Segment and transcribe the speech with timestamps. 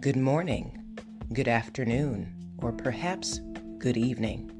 [0.00, 0.96] good morning,
[1.34, 3.38] good afternoon, or perhaps
[3.76, 4.50] good evening.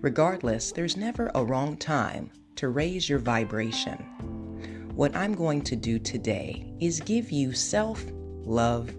[0.00, 3.96] Regardless, there's never a wrong time to raise your vibration.
[4.94, 8.94] What I'm going to do today is give you self love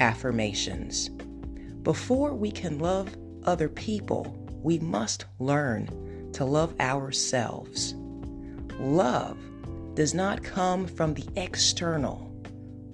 [0.00, 1.10] affirmations.
[1.84, 7.94] Before we can love other people, we must learn to love ourselves.
[8.80, 9.38] Love
[9.94, 12.28] does not come from the external,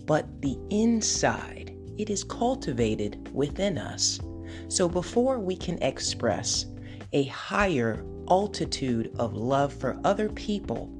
[0.04, 1.77] but the inside.
[1.98, 4.20] It is cultivated within us.
[4.68, 6.66] So before we can express
[7.12, 10.90] a higher altitude of love for other people,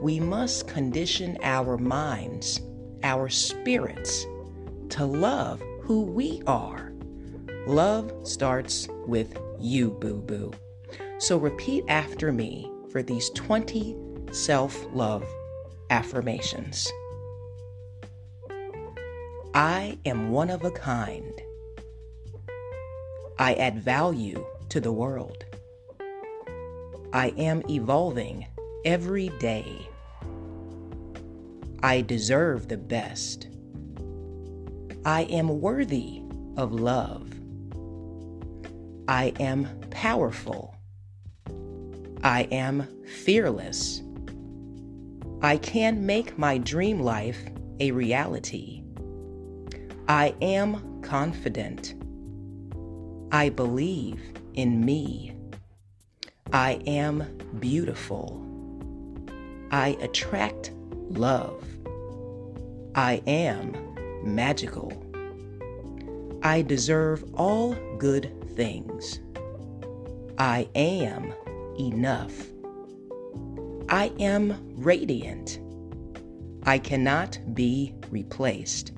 [0.00, 2.60] we must condition our minds,
[3.04, 4.26] our spirits,
[4.90, 6.92] to love who we are.
[7.66, 10.50] Love starts with you, boo boo.
[11.18, 13.96] So repeat after me for these 20
[14.32, 15.24] self love
[15.90, 16.90] affirmations.
[19.54, 21.42] I am one of a kind.
[23.36, 25.44] I add value to the world.
[27.12, 28.46] I am evolving
[28.84, 29.88] every day.
[31.82, 33.48] I deserve the best.
[35.04, 36.22] I am worthy
[36.56, 37.32] of love.
[39.08, 40.76] I am powerful.
[42.22, 42.86] I am
[43.24, 44.00] fearless.
[45.42, 47.42] I can make my dream life
[47.80, 48.79] a reality.
[50.10, 51.94] I am confident.
[53.30, 54.20] I believe
[54.54, 55.36] in me.
[56.52, 58.44] I am beautiful.
[59.70, 60.72] I attract
[61.10, 61.64] love.
[62.96, 63.76] I am
[64.24, 64.92] magical.
[66.42, 69.20] I deserve all good things.
[70.38, 71.32] I am
[71.78, 72.34] enough.
[73.88, 75.60] I am radiant.
[76.64, 78.90] I cannot be replaced.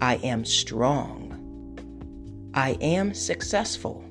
[0.00, 1.36] I am strong.
[2.54, 4.04] I am successful.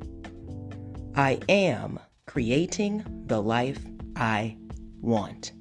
[1.15, 3.79] I am creating the life
[4.15, 4.57] I
[5.01, 5.51] want.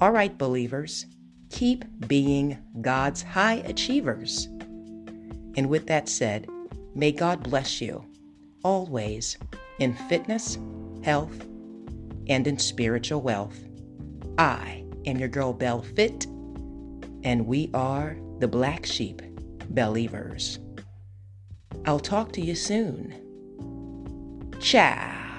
[0.00, 1.06] All right, believers,
[1.50, 4.46] keep being God's high achievers.
[5.56, 6.46] And with that said,
[6.94, 8.04] may God bless you
[8.62, 9.38] always
[9.78, 10.58] in fitness,
[11.02, 11.46] health,
[12.28, 13.58] and in spiritual wealth.
[14.38, 16.26] I am your girl Bell Fit,
[17.24, 19.20] and we are the Black Sheep
[19.68, 20.58] Believers.
[21.84, 23.14] I'll talk to you soon.
[24.60, 25.29] Ciao.